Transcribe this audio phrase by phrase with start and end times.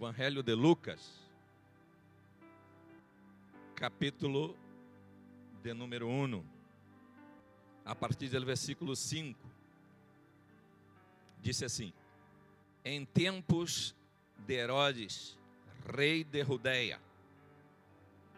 [0.00, 1.10] Evangelho de Lucas,
[3.74, 4.56] capítulo
[5.60, 6.44] de número 1,
[7.84, 9.36] a partir do versículo 5,
[11.40, 11.92] disse assim:
[12.84, 13.92] Em tempos
[14.46, 15.36] de Herodes,
[15.92, 17.00] rei de Judeia,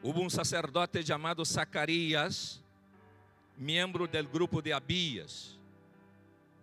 [0.03, 2.65] houve um sacerdote chamado Zacarias,
[3.55, 5.59] membro do grupo de Abias.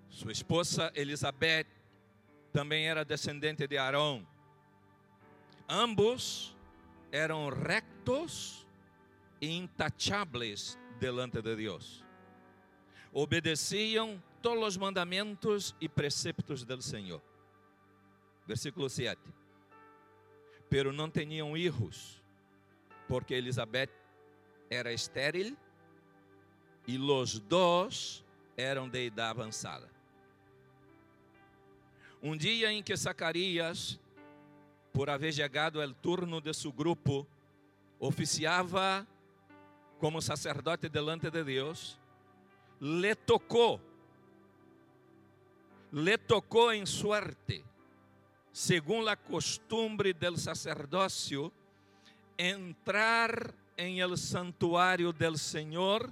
[0.10, 1.68] Sua esposa Elizabeth
[2.52, 4.26] também era descendente de Arão.
[5.68, 6.56] Ambos
[7.12, 8.66] eram rectos
[9.42, 12.06] e intacháveis delante de Deus.
[13.12, 17.22] Obedeciam todos os mandamentos e preceptos do Senhor.
[18.46, 19.20] Versículo 7.
[20.70, 22.22] Pero não tinham filhos,
[23.08, 23.90] porque Elizabeth
[24.70, 25.58] era estéril
[26.88, 28.24] e os dois
[28.56, 29.90] eram de idade avançada.
[32.24, 34.00] Um dia em que Zacarias,
[34.98, 37.28] por haver chegado ao turno de seu grupo,
[38.00, 39.06] oficiava
[40.00, 42.00] como sacerdote delante de Deus,
[42.82, 43.80] le tocou,
[45.92, 47.64] le tocou em suerte,
[48.52, 51.54] segundo a costumbre del sacerdócio,
[52.36, 56.12] entrar em el santuário del Senhor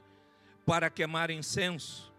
[0.64, 2.14] para queimar incenso.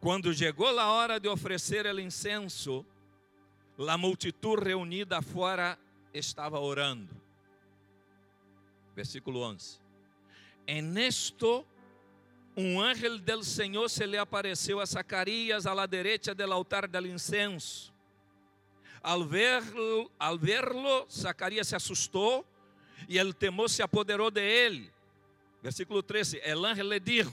[0.00, 2.86] Quando chegou a hora de oferecer o incenso,
[3.86, 5.78] a multitud reunida fora
[6.12, 7.14] estava orando.
[8.96, 9.78] Versículo 11.
[10.66, 11.64] En esto,
[12.56, 17.06] um ángel del Senhor se lhe apareceu a Zacarias a la derecha del altar del
[17.06, 17.92] incenso.
[19.00, 22.44] Al verlo, al verlo, Zacarias se assustou
[23.08, 24.92] e el temor se apoderou de ele.
[25.62, 27.32] Versículo 13: El ángel le dijo: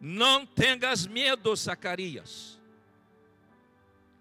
[0.00, 2.59] Não tengas medo, Zacarias,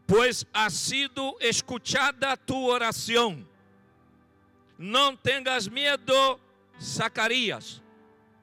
[0.09, 3.47] pois ha sido escuchada tu oração.
[4.75, 6.39] Não tengas medo,
[6.81, 7.79] Zacarias,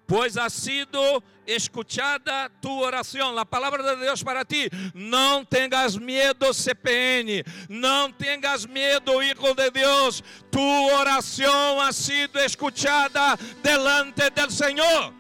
[0.06, 1.00] pois ha sido
[1.44, 3.36] escuchada tu oração.
[3.36, 4.70] A palavra de Deus para ti.
[4.94, 7.42] Não tengas medo, CPN.
[7.68, 10.22] Não tengas medo, Hijo de Deus.
[10.52, 15.12] Tu oração ha sido escuchada delante del Senhor.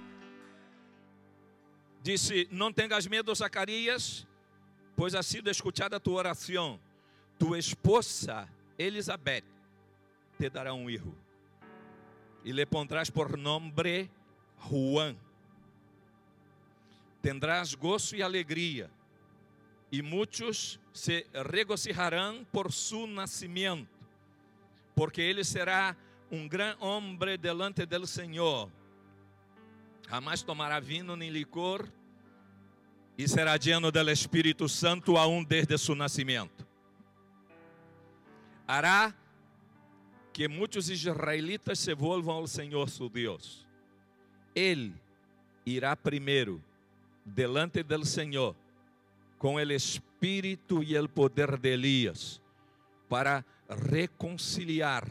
[2.04, 4.24] Disse: Não tengas medo, Zacarias,
[4.96, 6.80] pois ha sido escuchada tu oração.
[7.38, 8.48] Tu esposa,
[8.78, 9.44] Elizabeth,
[10.38, 11.14] te dará um filho.
[12.42, 14.10] E le pondrás por nome
[14.58, 15.16] Juan.
[17.20, 18.88] Tendrás gozo e alegria,
[19.90, 23.88] e muitos se regocijarão por su nascimento,
[24.94, 25.96] porque ele será
[26.30, 28.70] um grande homem delante del Senhor.
[30.08, 31.88] Jamais tomará vinho nem licor,
[33.18, 36.66] e será lleno del Espírito Santo aún desde su nascimento.
[38.66, 39.14] Hará
[40.32, 43.66] que muitos israelitas se volvam ao Senhor su Deus.
[44.54, 44.92] Ele
[45.64, 46.62] irá primeiro
[47.24, 48.54] delante del Senhor
[49.38, 52.40] com o espírito e o poder de Elias
[53.08, 55.06] para reconciliar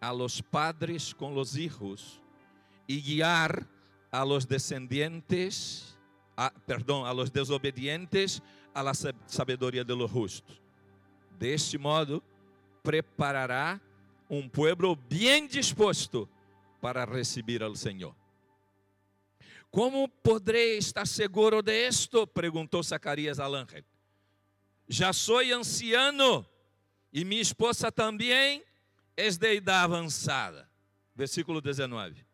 [0.00, 2.20] a los padres com los hijos
[2.88, 3.66] e guiar
[4.12, 5.93] a los descendientes,
[6.36, 8.42] a, perdão, a los desobedientes
[8.74, 10.60] a la sabedoria de los justos.
[11.38, 12.22] De este modo,
[12.82, 13.80] preparará
[14.28, 16.28] um pueblo bem disposto
[16.80, 18.14] para receber ao Senhor.
[19.70, 22.26] Como poderei estar seguro de esto?
[22.26, 23.84] Perguntou Zacarias al ángel.
[24.88, 26.46] Já sou anciano
[27.12, 28.62] e minha esposa também
[29.16, 30.68] é de idade avançada.
[31.14, 32.24] Versículo 19.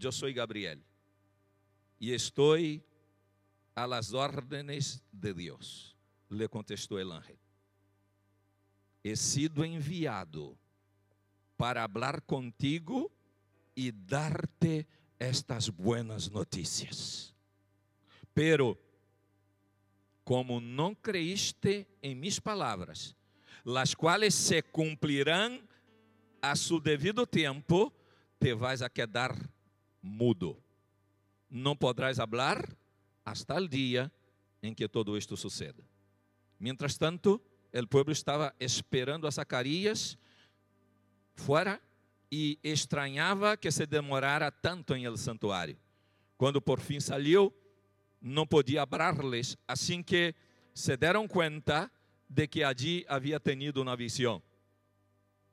[0.00, 0.78] Eu sou Gabriel
[2.00, 2.56] e estou
[3.74, 5.96] a las órdenes de Deus.
[6.28, 7.38] Le contestou el ángel.
[9.02, 10.56] He sido enviado
[11.56, 13.10] para hablar contigo
[13.76, 14.86] e dar-te
[15.18, 17.34] estas buenas noticias.
[18.32, 18.78] Pero,
[20.24, 23.14] como não creíste em mis palavras,
[23.64, 25.60] las quais se cumprirão
[26.40, 27.92] a su devido tempo,
[28.38, 29.34] te vais a quedar
[30.02, 30.62] mudo.
[31.48, 32.66] Não podrás hablar
[33.24, 34.12] hasta el dia
[34.62, 35.82] em que todo isto suceda.
[36.58, 37.42] Mientras tanto,
[37.72, 40.16] o povo estava esperando a Zacarias
[41.34, 41.80] fora
[42.30, 45.76] e estranhava que se demorara tanto em el santuário.
[46.36, 47.52] Quando por fim saiu,
[48.20, 50.34] não podia abrir-lhes, assim que
[50.74, 51.90] se deram conta
[52.28, 54.42] de que allí havia tenido uma visão.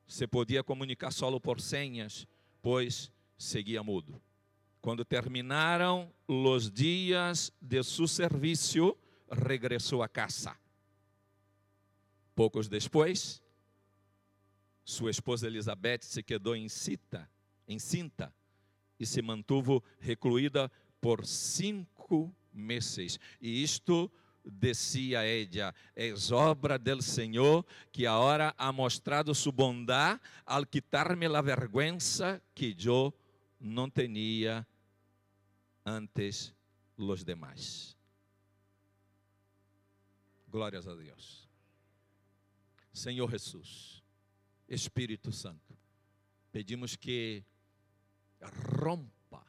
[0.06, 2.26] Se podia comunicar solo por senhas,
[2.60, 4.20] pois seguia mudo.
[4.82, 8.98] Quando terminaram os dias de seu serviço,
[9.30, 10.56] regressou a casa.
[12.34, 13.40] Poucos depois,
[14.84, 17.30] sua esposa Elizabeth se quedou encinta,
[17.68, 18.34] encinta
[18.98, 20.68] e se mantuvo recluída
[21.00, 23.20] por cinco meses.
[23.40, 24.10] E isto
[24.44, 31.40] decía ella, es obra del Señor que ahora ha mostrado su bondad al quitarme la
[31.40, 33.14] vergüenza que yo
[33.60, 34.66] no tenía
[35.84, 36.54] antes
[36.96, 37.96] los demás.
[40.48, 41.48] Glórias a Deus.
[42.92, 44.02] Senhor Jesus,
[44.68, 45.74] Espírito Santo,
[46.50, 47.44] pedimos que
[48.78, 49.44] rompa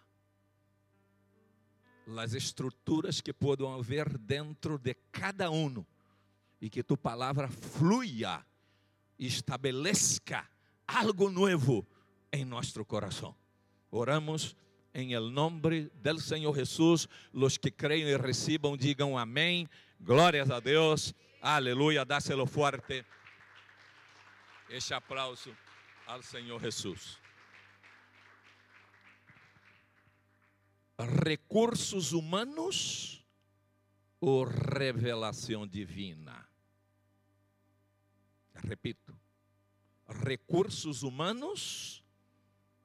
[2.17, 5.85] as estruturas que podem haver dentro de cada um
[6.61, 8.45] e que tu palavra fluya
[9.19, 10.47] e estabeleça
[10.87, 11.85] algo novo
[12.31, 13.35] em nosso coração.
[13.91, 14.55] Oramos
[14.93, 17.09] em el nombre del Senhor Jesus.
[17.31, 19.67] Los que creem e recebam, digam amém.
[19.99, 21.13] Glórias a Deus.
[21.41, 22.05] Aleluia.
[22.05, 23.05] Dáselo fuerte.
[24.69, 25.55] Este aplauso
[26.05, 27.19] ao Senhor Jesus.
[31.25, 33.25] Recursos humanos
[34.21, 36.47] ou revelação divina?
[38.53, 39.13] Repito.
[40.07, 42.03] Recursos humanos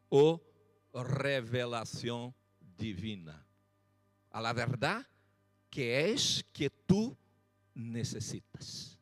[0.09, 0.48] ou
[1.03, 3.47] revelação divina.
[4.31, 5.07] A la verdade
[5.71, 7.17] que és que tu
[7.75, 8.99] necessitas.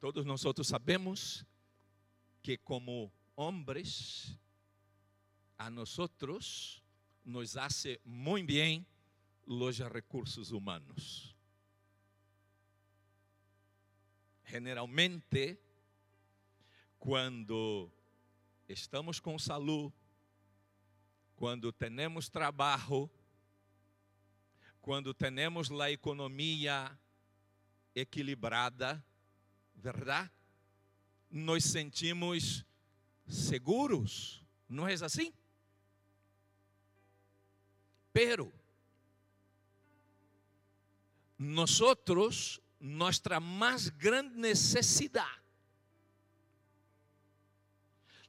[0.00, 1.46] Todos nós sabemos
[2.42, 4.36] que como homens
[5.56, 6.82] a nosotros
[7.24, 8.84] nos hace muy bien
[9.46, 11.36] los recursos humanos.
[14.44, 15.62] Generalmente,
[16.98, 17.92] quando
[18.68, 19.92] estamos com saúde,
[21.36, 23.10] quando temos trabalho,
[24.80, 26.98] quando temos a economia
[27.94, 29.04] equilibrada,
[29.74, 30.30] verdade?
[31.30, 32.64] Nos sentimos
[33.26, 35.32] seguros, não é assim?
[38.12, 38.52] Pero
[41.38, 45.41] nosotros, nuestra más grande necesidad,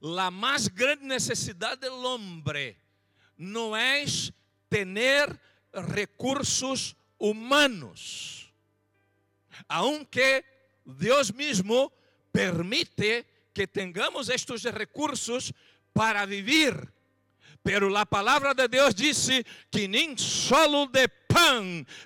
[0.03, 2.77] la más grande necesidad del hombre
[3.38, 4.33] no es
[4.67, 5.39] tener
[5.71, 8.51] recursos humanos,
[9.65, 10.44] aunque
[10.83, 11.94] Dios mismo
[12.33, 15.53] permite que tengamos estos recursos
[15.94, 16.91] para vivir.
[17.61, 21.07] Pero la palabra de Deus disse que nem solo de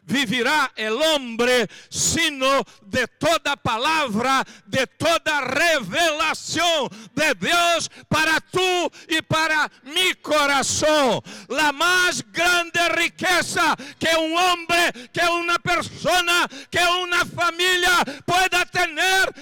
[0.03, 9.21] vivirá el hombre, sino de toda palavra, de toda revelação de Deus para tu e
[9.21, 11.21] para mi coração.
[11.49, 19.33] La mais grande riqueza que um homem, que uma persona, que uma família pueda tener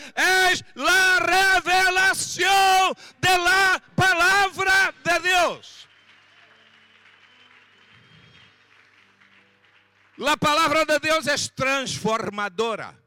[0.52, 5.85] es la revelação de la palavra de Deus.
[10.18, 12.98] La palavra de Deus é transformadora.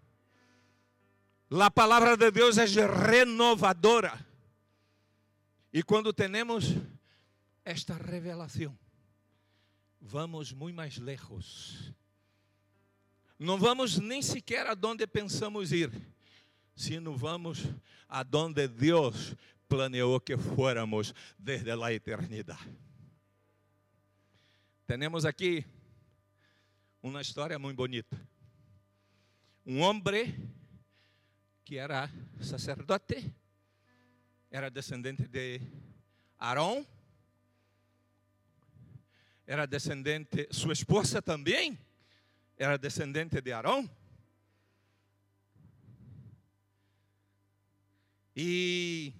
[1.51, 4.27] La palavra de Deus é renovadora.
[5.73, 6.75] E quando temos
[7.65, 8.79] esta revelação,
[10.01, 11.95] vamos muito mais lejos.
[13.39, 15.91] Não vamos nem sequer aonde pensamos ir,
[16.75, 17.65] sino vamos
[18.09, 19.35] aonde Deus
[19.67, 22.69] planeou que fôramos desde a eternidade.
[24.87, 25.65] Temos aqui
[27.09, 28.21] uma história muito bonita.
[29.65, 30.53] Um homem
[31.65, 32.11] que era
[32.41, 33.35] sacerdote,
[34.51, 35.61] era descendente de
[36.39, 36.87] Arão,
[39.47, 41.79] era descendente, sua esposa também
[42.59, 43.89] era descendente de Arão.
[48.37, 49.15] E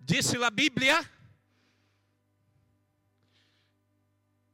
[0.00, 0.98] disse a Bíblia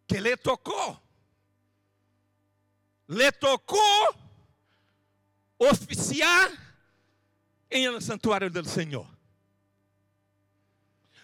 [0.09, 0.99] que le tocou.
[3.07, 4.15] Le tocou
[5.59, 6.51] oficiar
[7.71, 9.07] em el santuário do Senhor.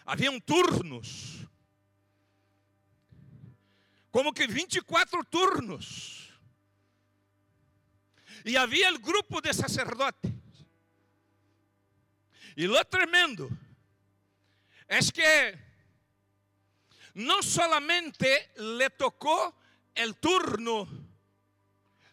[0.06, 1.46] Haviam turnos,
[4.10, 6.30] como que 24 turnos.
[8.44, 10.30] E havia o grupo de sacerdotes.
[12.54, 13.50] E lo tremendo
[14.86, 15.58] é que
[17.14, 19.54] no solamente le tocó
[19.94, 20.88] el turno,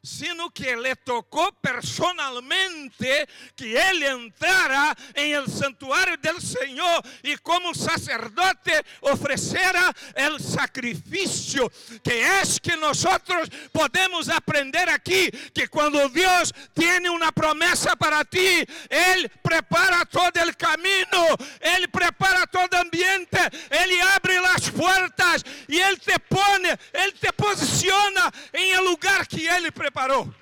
[0.03, 7.73] sino que le tocó personalmente que él entrara en el santuario del Señor y como
[7.73, 11.71] sacerdote ofreciera el sacrificio,
[12.03, 18.65] que es que nosotros podemos aprender aquí, que cuando Dios tiene una promesa para ti,
[18.89, 21.27] Él prepara todo el camino,
[21.59, 23.37] Él prepara todo el ambiente,
[23.69, 29.47] Él abre las puertas y Él te pone, Él te posiciona en el lugar que
[29.47, 30.33] preparó preparou.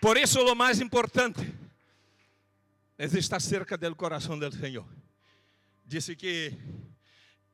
[0.00, 1.40] Por isso, o mais importante
[2.96, 4.88] é estar cerca do coração do Senhor.
[5.84, 6.52] Disse que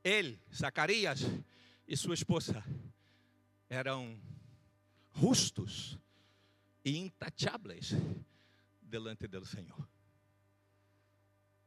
[0.03, 1.21] ele, Zacarias
[1.87, 2.65] e sua esposa
[3.69, 4.21] eram
[5.15, 5.99] justos
[6.85, 7.93] e intacháveis
[8.83, 9.89] delante do Senhor.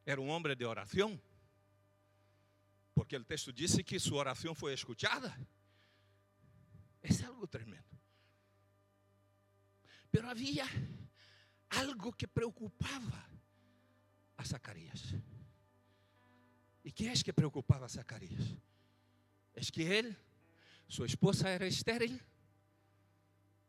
[0.06, 1.20] Era um homem de oração,
[2.94, 5.36] porque o texto disse que sua oração foi escutada.
[7.08, 7.86] É algo tremendo.
[10.12, 10.66] Pero havia
[11.70, 13.30] algo que preocupava
[14.38, 15.16] a Zacarias.
[16.84, 18.56] E que é que preocupava a Zacarias?
[19.54, 20.16] É que ele,
[20.88, 22.20] sua esposa era estéril.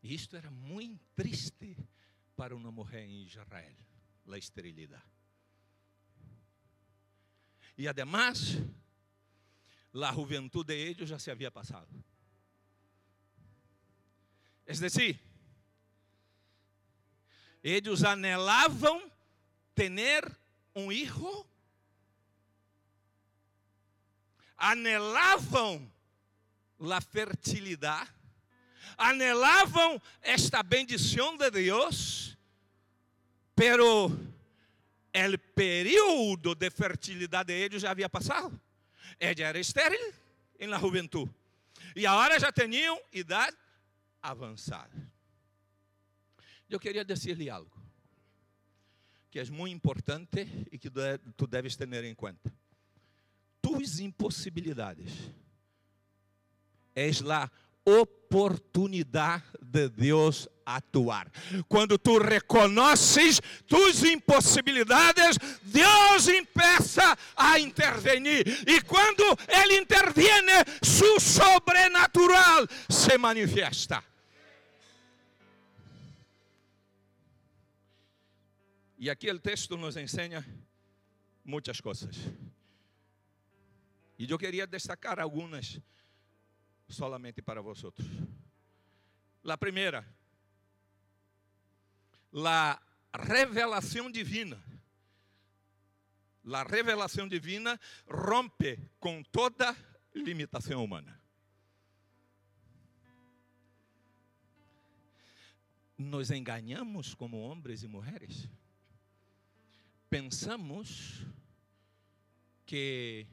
[0.02, 1.76] E isto era muito triste
[2.37, 3.76] para uma mulher em Israel,
[4.30, 5.02] a esterilidade.
[7.76, 8.59] E además,
[9.95, 11.88] a juventude de ellos já se havia passado.
[14.68, 15.18] Es decir,
[17.62, 19.10] ellos anhelavam
[19.75, 20.30] ter
[20.75, 21.46] um hijo,
[24.58, 25.90] anhelavam
[26.92, 28.10] a fertilidade,
[28.98, 32.37] anhelavam esta bendição de Deus,
[33.56, 38.60] pero o período de fertilidade de eles já havia passado.
[39.18, 40.12] Ela era estéril
[40.60, 41.34] em la juventude.
[41.96, 43.56] E agora já tinham idade
[44.30, 45.11] avançada.
[46.68, 47.76] Eu queria dizer-lhe algo
[49.30, 50.90] que é muito importante e que
[51.37, 52.52] tu deves ter em conta.
[53.61, 55.12] Tus impossibilidades
[56.94, 57.50] é a
[57.85, 61.30] oportunidade de Deus atuar.
[61.66, 68.47] Quando tu reconheces tus impossibilidades, Deus empieza a intervenir.
[68.66, 74.04] E quando Ele interviene, su sobrenatural se manifesta.
[79.00, 80.44] E aqui o texto nos ensina
[81.44, 82.16] muitas coisas.
[84.18, 85.80] E eu queria destacar algumas
[86.88, 88.04] solamente para vosotros.
[89.44, 90.04] La primeira,
[92.32, 92.82] la
[93.14, 94.60] revelação divina.
[96.42, 99.76] La revelação divina rompe com toda
[100.12, 101.22] limitação humana.
[105.96, 108.48] Nos enganamos como homens e mulheres
[110.08, 111.26] pensamos
[112.64, 113.26] que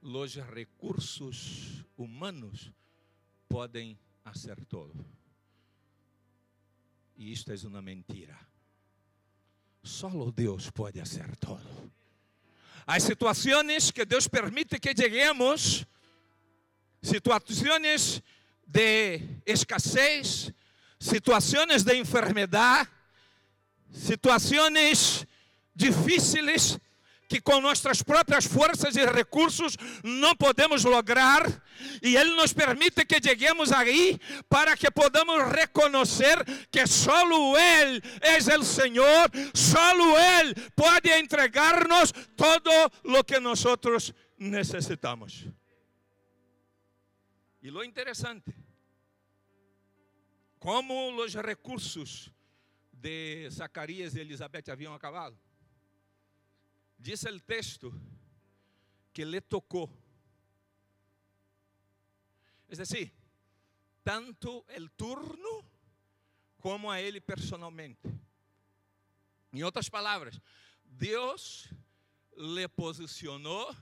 [0.00, 2.72] os recursos humanos
[3.48, 5.04] podem fazer todo.
[7.16, 8.38] E isto é uma mentira.
[9.82, 11.92] Só Deus pode fazer todo.
[12.86, 15.84] Há situações que Deus permite que cheguemos,
[17.00, 18.22] situações
[18.66, 20.52] de escassez,
[20.98, 22.90] situações de enfermidade,
[23.92, 25.26] situações
[25.74, 26.78] difíceis
[27.32, 31.46] que com nossas próprias forças e recursos não podemos lograr,
[32.02, 34.20] e Ele nos permite que cheguemos aí
[34.50, 37.22] para que podamos reconhecer que só
[37.58, 42.70] Ele é o Senhor, só Ele pode entregar-nos todo
[43.02, 43.64] o que nós
[44.38, 45.46] necessitamos.
[47.62, 48.54] E lo interessante,
[50.58, 52.30] como os recursos
[53.02, 55.36] de Zacarias e Elizabeth haviam acabado.
[56.96, 57.92] Diz o texto
[59.12, 59.90] que lhe tocou.
[62.68, 63.12] É decir,
[64.04, 65.64] tanto o turno
[66.58, 68.08] como a ele personalmente.
[69.52, 70.40] Em outras palavras,
[70.84, 71.68] Deus
[72.36, 73.76] le posicionou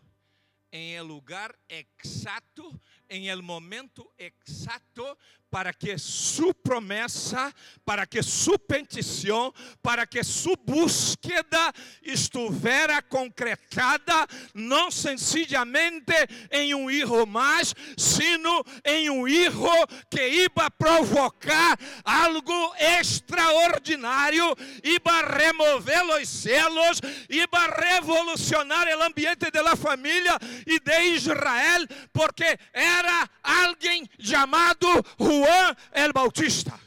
[0.72, 5.18] em el lugar exacto, em el momento exacto,
[5.50, 7.52] para que su promessa,
[7.84, 9.52] para que su petição,
[9.82, 16.14] para que su búsqueda estivera concretada, não sencillamente
[16.52, 19.68] em um hijo mais, sino em um hijo
[20.08, 30.38] que iba provocar algo extraordinário, iba remover os celos, iba revolucionar o ambiente da família
[30.64, 32.99] e de Israel, porque era
[33.42, 34.86] alguém chamado
[35.18, 36.78] Juan el Bautista.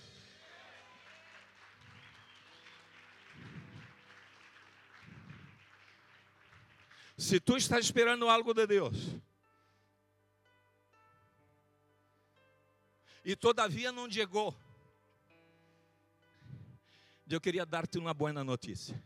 [7.17, 9.15] Se tu estás esperando algo de Deus,
[13.23, 14.53] e todavia não chegou,
[17.29, 19.01] eu queria dar-te uma boa notícia.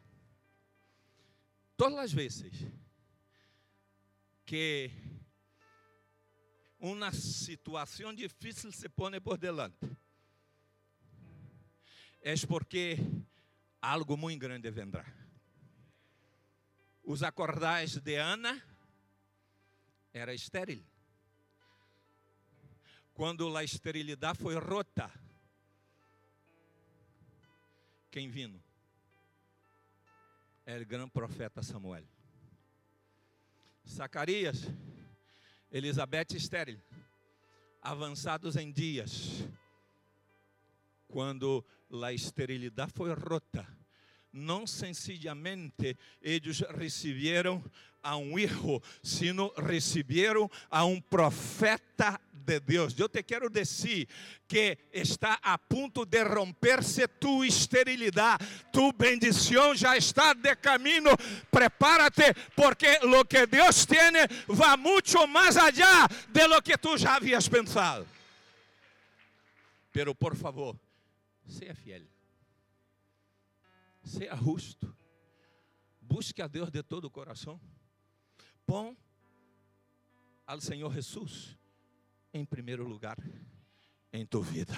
[1.77, 2.51] Todas as vezes
[4.45, 4.91] que
[6.79, 9.89] uma situação difícil se põe por delante,
[12.21, 12.97] é porque
[13.81, 15.05] algo muito grande vendrá.
[17.03, 18.61] Os acordais de Ana
[20.13, 20.83] era estéril.
[23.13, 25.09] Quando a esterilidade foi rota,
[28.11, 28.61] quem vino?
[30.65, 32.05] É o grande profeta Samuel.
[33.87, 34.63] Zacarias,
[35.71, 36.79] Elizabeth estéril,
[37.81, 39.47] avançados em dias,
[41.07, 41.63] quando
[42.03, 43.67] a esterilidade foi rota,
[44.31, 47.63] não sencillamente eles receberam
[48.03, 52.97] a um hijo, sino receberam a um profeta de Deus.
[52.97, 54.07] Eu te quero dizer
[54.47, 61.11] que está a ponto de romper-se tu esterilidade, tu bendição já está de caminho.
[61.51, 63.97] Prepárate, porque lo que Deus tem
[64.47, 68.07] vai muito mais allá de lo que tu já havias pensado.
[69.91, 70.79] Pero por favor,
[71.45, 72.03] seja fiel.
[74.03, 74.95] Seja justo.
[75.99, 77.59] Busque a Deus de todo o coração.
[78.65, 78.95] Põe
[80.45, 81.57] ao Senhor Jesus
[82.37, 83.17] em primeiro lugar
[84.13, 84.73] em tua vida.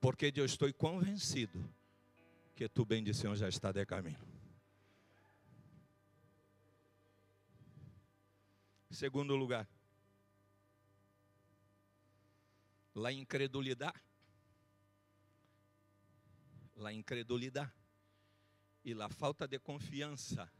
[0.00, 1.62] Porque eu estou convencido
[2.56, 4.20] que tua bendição já está de caminho.
[8.90, 9.68] Segundo lugar,
[13.02, 14.00] a incredulidade
[16.80, 17.72] la incredulidade
[18.82, 20.50] e la falta de confiança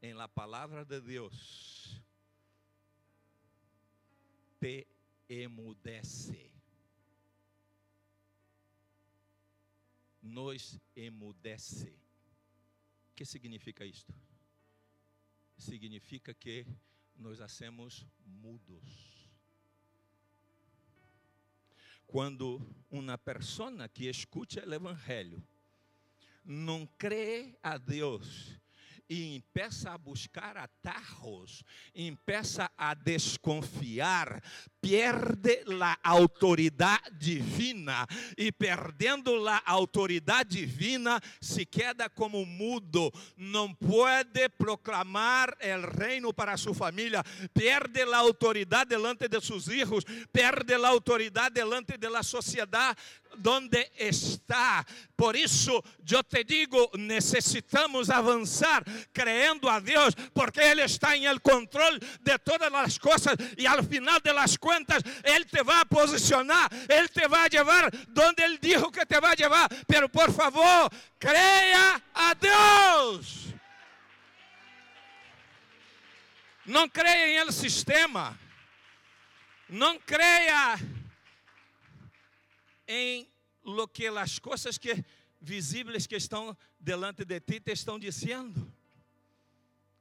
[0.00, 2.02] em la palavra de Deus
[4.60, 4.86] te
[5.28, 6.50] emudece.
[10.22, 11.90] Nos emudece.
[13.10, 14.12] O que significa isto?
[15.56, 16.66] Significa que
[17.16, 19.16] nós hacemos mudos
[22.06, 25.42] quando uma pessoa que escute o evangelho
[26.44, 28.58] não crê a Deus
[29.08, 31.62] e empeça a buscar atajos,
[31.94, 34.42] empeça a desconfiar,
[34.80, 44.48] perde a autoridade divina e perdendo a autoridade divina se queda como mudo, não pode
[44.50, 47.22] proclamar o reino para sua família,
[47.54, 52.96] perde a autoridade delante de seus filhos, perde a autoridade delante da sociedade
[53.38, 54.84] donde está.
[55.16, 61.40] Por isso, eu te digo, necessitamos avançar creendo a Deus, porque Ele está em el
[61.40, 66.70] controle de todas as coisas e al final de las cuentas, Ele te vai posicionar,
[66.88, 69.68] Ele te vai levar donde Ele dijo que te vai levar.
[69.86, 73.46] Pero por favor, creia a Deus.
[76.66, 78.38] Não creia em el sistema.
[79.68, 80.78] Não creia
[82.86, 83.28] em
[83.64, 85.04] lo que as coisas que
[85.40, 88.72] visíveis que estão delante de ti te estão dizendo.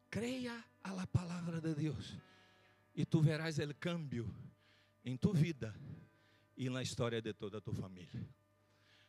[0.10, 2.14] Creia a la palavra de Deus
[2.96, 4.34] e tu verás o cambio
[5.04, 5.76] em tu vida
[6.56, 8.28] e na história de toda a tua família.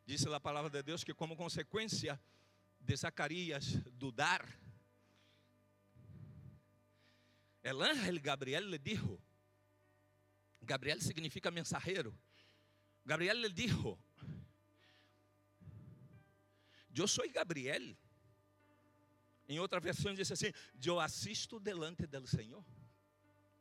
[0.04, 2.20] Disse a palavra de Deus que como consequência
[2.80, 4.46] de Zacarias dudar,
[7.62, 9.18] el ángel Gabriel le dijo,
[10.60, 12.14] Gabriel significa mensajero,
[13.06, 13.96] Gabriel le dijo,
[16.94, 17.96] eu sou Gabriel.
[19.48, 20.52] Em outra versão diz assim:
[20.84, 22.64] Eu assisto delante do Senhor.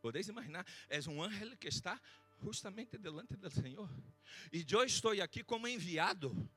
[0.02, 2.00] Podeis imaginar, és um anjo que está
[2.42, 3.90] justamente delante do Senhor.
[4.52, 6.50] E eu estou aqui como enviado.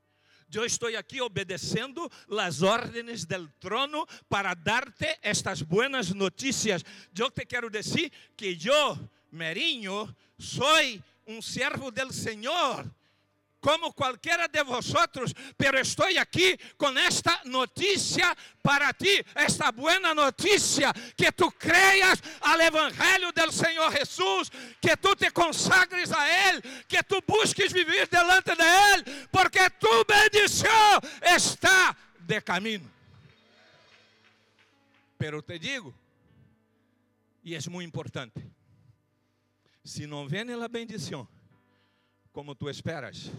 [0.51, 6.83] Eu estou aqui obedecendo as ordens do trono para dar-te estas buenas notícias.
[7.15, 10.65] Eu te quero dizer que eu, Merinho, sou
[11.29, 12.85] um servo del Senhor
[13.61, 20.93] como qualquer de vosotros, pero estou aqui com esta notícia para ti, esta buena notícia,
[21.15, 27.03] que tu creas al Evangelho del Senhor Jesus, que tu te consagres a Ele, que
[27.03, 28.63] tu busques viver delante de
[28.93, 32.89] Ele, porque tu bendição está de caminho.
[35.17, 35.93] Pero te digo,
[37.43, 38.58] E é muito importante.
[39.83, 41.27] Se não vem a bendição
[42.31, 43.31] como tu esperas,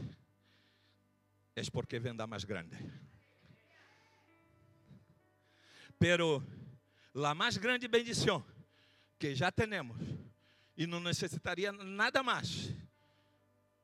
[1.55, 2.77] é porque vem da mais grande.
[5.99, 6.43] Pero
[7.15, 8.45] la mais grande bendição
[9.19, 9.97] que já temos
[10.77, 12.75] e não necessitaria nada mais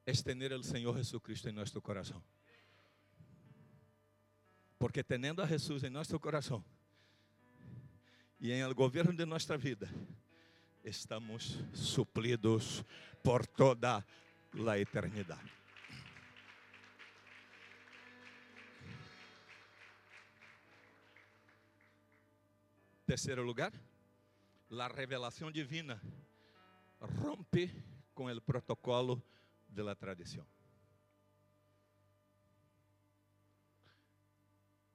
[0.07, 2.23] é ter o Senhor Jesucristo em nosso coração.
[4.79, 6.65] Porque tendo a Jesus em nosso coração
[8.41, 9.91] e em el governo de nossa vida,
[10.87, 12.85] estamos suplidos
[13.23, 14.07] por toda
[14.69, 15.53] a eternidade.
[23.05, 23.73] Terceiro lugar,
[24.71, 26.01] a revelação divina
[27.01, 27.71] rompe
[28.15, 29.21] com o protocolo
[29.69, 30.47] de la tradição.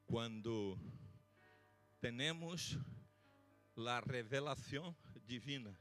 [0.08, 0.78] Quando
[2.00, 2.78] temos
[3.78, 4.96] a revelação
[5.32, 5.74] divina,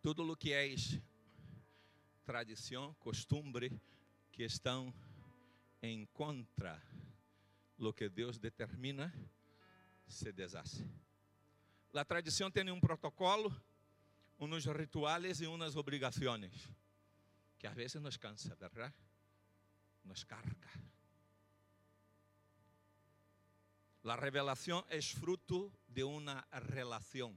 [0.00, 0.66] tudo o que é
[2.24, 3.78] tradição, costumbre,
[4.32, 4.94] que estão
[5.82, 6.82] em contra
[7.76, 9.12] lo que Deus determina,
[10.08, 10.88] se deshace.
[11.92, 13.54] A tradição tem um protocolo,
[14.38, 16.66] uns rituais e umas obrigações,
[17.58, 18.94] que às vezes nos cansa, verdade?
[20.02, 20.85] Nos carga.
[24.08, 27.36] A revelação é fruto de uma relação.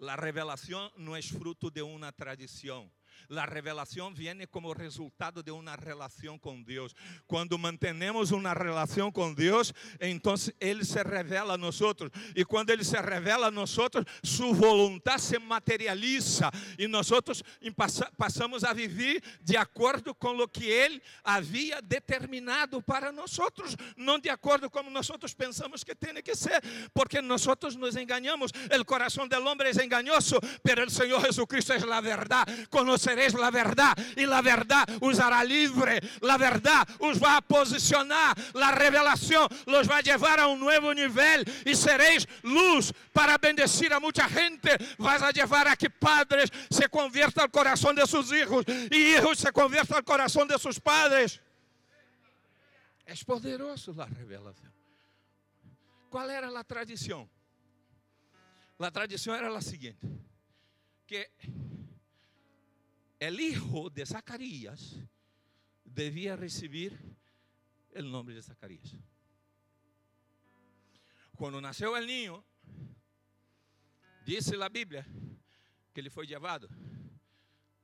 [0.00, 2.90] A revelação não é fruto de uma tradição.
[3.28, 6.96] La revelación viene como resultado de una relación con Dios.
[7.26, 12.10] Cuando mantenemos una relación con Dios, entonces Él se revela a nosotros.
[12.34, 16.50] Y cuando Él se revela a nosotros, su voluntad se materializa.
[16.78, 17.44] Y nosotros
[18.16, 23.76] pasamos a vivir de acuerdo con lo que Él había determinado para nosotros.
[23.96, 26.62] No de acuerdo como nosotros pensamos que tiene que ser.
[26.92, 28.52] Porque nosotros nos engañamos.
[28.70, 32.46] El corazón del hombre es engañoso, pero el Señor Jesucristo es la verdad.
[32.70, 36.00] Conocer conoceréis la verdad y la verdad os hará libre.
[36.20, 38.36] La verdad os va a posicionar.
[38.54, 43.92] La revelación los va a llevar a un nuevo nivel y seréis luz para bendecir
[43.92, 44.76] a mucha gente.
[44.98, 49.52] Vas a a que padres se conviertan al corazón de sus hijos y hijos se
[49.52, 51.40] conviertan al corazón de sus padres.
[53.04, 54.72] Es poderoso la revelación.
[56.10, 57.28] ¿Cuál era la tradición?
[58.78, 60.06] La tradición era la siguiente,
[61.06, 61.30] que
[63.18, 64.96] el hijo de Zacarías
[65.84, 66.98] debía recibir
[67.92, 68.94] el nombre de Zacarías.
[71.36, 72.44] Cuando nació el niño,
[74.24, 75.06] dice la Biblia
[75.92, 76.68] que ele foi llevado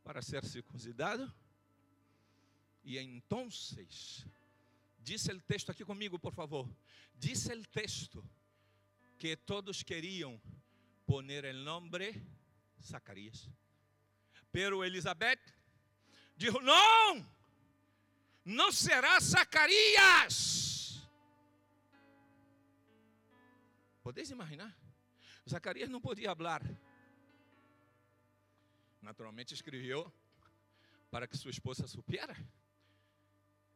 [0.05, 1.33] para ser circuncidado.
[2.85, 3.49] E então,
[4.99, 6.69] diz o texto aqui comigo, por favor.
[7.15, 8.23] Diz o texto
[9.19, 10.41] que todos queriam
[11.07, 12.23] poner o nome
[12.83, 13.49] Zacarias.
[14.53, 15.41] Pero Elizabeth
[16.37, 17.27] dijo: Não,
[18.45, 21.03] não será Zacarias.
[24.03, 24.77] Podeis imaginar?
[25.49, 26.63] Zacarias não podia falar.
[29.01, 30.13] Naturalmente escreveu
[31.11, 32.37] para que sua esposa supiera.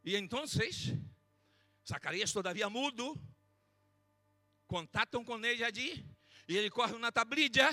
[0.04, 0.44] E então,
[1.88, 3.20] Zacarias todavia mudo,
[4.66, 6.04] contatam com ele allí,
[6.48, 7.70] e ele corre uma tablilla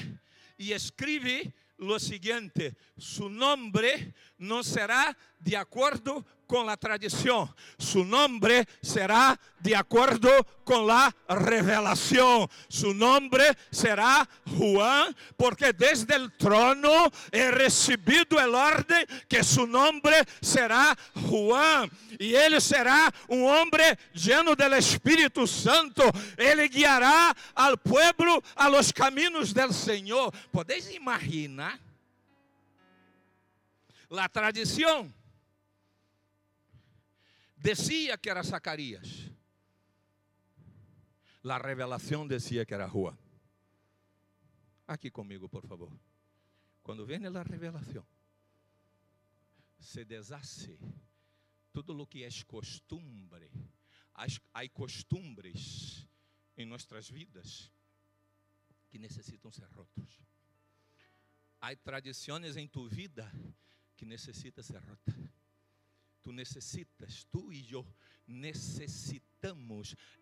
[0.58, 8.68] e escreve lo siguiente, su nombre no será de acuerdo con la tradición, su nombre
[8.80, 10.30] será de acuerdo
[10.64, 12.48] con la revelación.
[12.70, 20.14] Su nombre será Juan, porque desde el trono he recibido el orden que su nombre
[20.42, 20.96] será
[21.28, 21.90] Juan.
[22.20, 26.04] Y él será un hombre lleno del Espíritu Santo.
[26.38, 30.32] Él guiará al pueblo a los caminos del Señor.
[30.52, 31.80] ¿Podéis imaginar?
[34.08, 35.23] La tradición
[37.64, 39.32] decía que era Zacarías.
[41.42, 43.18] La revelación decía que era Juan.
[44.88, 45.92] Aqui comigo, por favor.
[46.82, 48.06] Quando vem a revelação,
[49.80, 50.78] se deshace
[51.72, 53.50] tudo o que é costumbre.
[54.14, 56.06] Há costumbres
[56.58, 57.72] em nossas vidas
[58.90, 60.22] que necessitam ser rotos.
[61.62, 63.32] Há tradições em tu vida
[63.96, 65.43] que necessitam ser rotas.
[66.24, 67.86] Tu necessitas, tu e eu
[68.28, 69.34] necessitamos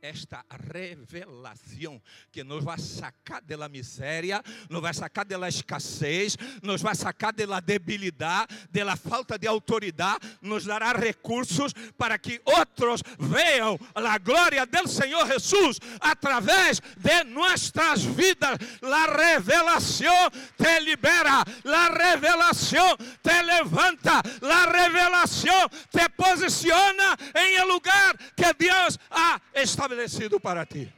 [0.01, 6.95] esta revelação que nos vai sacar da miséria, nos vai sacar da escassez, nos vai
[6.95, 14.17] sacar da debilidade, da falta de autoridade, nos dará recursos para que outros vejam a
[14.17, 18.57] glória do Senhor Jesus através de nossas vidas.
[18.81, 28.17] A revelação te libera, a revelação te levanta, a revelação te posiciona em um lugar
[28.35, 30.91] que Deus estabelecido estabelecido para ti.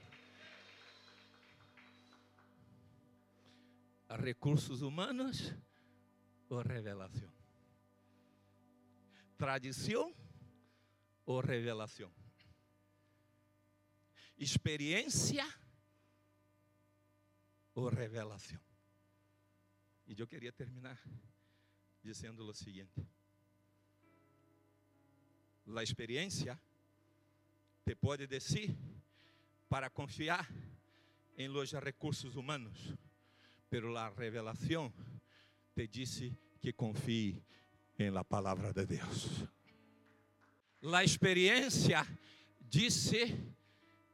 [4.09, 5.53] Recursos humanos
[6.49, 7.31] ou revelação?
[9.37, 10.13] Tradição
[11.25, 12.11] ou revelação?
[14.37, 15.45] Experiência
[17.73, 18.59] ou revelação?
[20.05, 21.01] E eu queria terminar
[22.03, 23.03] dizendo o seguinte:
[25.75, 26.59] a experiência
[27.83, 28.75] te pode dizer
[29.67, 30.47] para confiar
[31.37, 32.93] em los recursos humanos,
[33.69, 34.93] pero la revelación
[35.73, 37.41] te dice que confie
[37.97, 39.43] em la palavra de Deus.
[40.81, 42.05] La experiencia
[42.59, 43.35] dice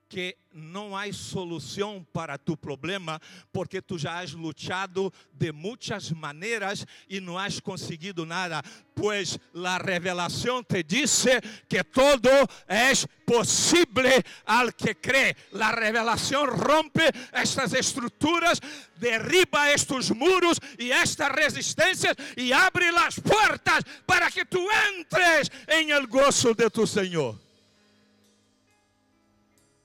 [0.10, 3.22] que não há solução para tu problema,
[3.54, 8.64] porque tu já has lutado de muitas maneiras e não has conseguido nada,
[8.96, 11.30] pois a revelação te disse
[11.70, 12.28] que todo
[12.68, 12.92] é
[13.26, 15.36] possível al que crê.
[15.54, 18.60] A revelação rompe estas estruturas,
[18.98, 25.92] derriba estes muros e estas resistências e abre as portas para que tu entres em
[25.92, 27.49] el gozo de tu Senhor.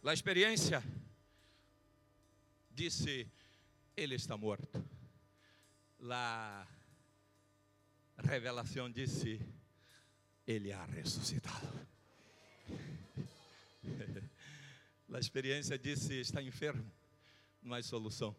[0.06, 0.82] A experiência
[2.70, 3.26] disse:
[3.96, 4.68] Ele está morto.
[6.10, 6.66] A
[8.22, 9.40] revelação disse:
[10.46, 11.66] Ele ha ressuscitado.
[15.10, 16.84] A experiência disse: Está enfermo,
[17.62, 18.36] não há solução.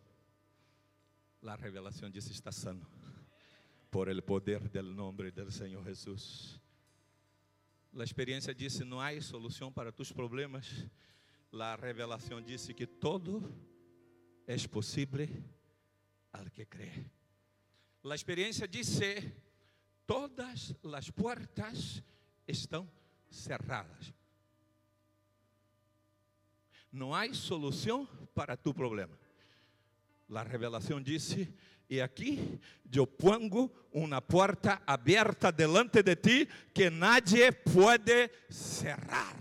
[1.42, 2.86] A revelação disse: Está sano,
[3.90, 6.62] por el poder del nome del Senhor Jesus.
[7.98, 10.86] A experiência disse: Não há solução para tus problemas
[11.54, 13.44] a revelação disse que todo
[14.48, 15.28] é possível
[16.34, 17.06] al que crê.
[18.04, 19.34] A experiência disse:
[20.06, 22.04] todas as portas
[22.48, 22.90] estão
[23.30, 24.14] cerradas.
[26.92, 29.18] Não há solução para tu problema.
[30.30, 31.54] A revelação disse:
[31.90, 32.60] e aqui
[32.94, 39.36] eu pongo uma porta aberta delante de ti que nadie pode cerrar.